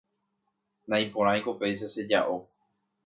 [0.87, 2.37] naiporãiko péicha cheja'o